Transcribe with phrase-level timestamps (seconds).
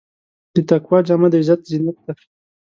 [0.53, 2.13] د تقوی جامه د عزت زینت دی.